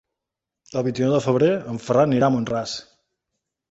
El 0.81 0.85
vint-i-nou 0.87 1.13
de 1.17 1.21
febrer 1.27 1.53
en 1.75 1.81
Ferran 1.87 2.09
anirà 2.13 2.31
a 2.35 2.39
Mont-ras. 2.41 2.79